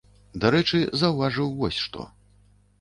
[0.45, 2.11] Дарэчы, заўважыў вось што.